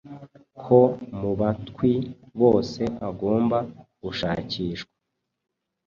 Ko 0.63 0.79
mubatwi 1.19 1.91
bose 2.41 2.81
agomba 3.09 3.57
gushakisha 4.03 4.87